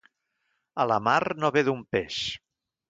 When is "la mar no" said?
0.93-1.55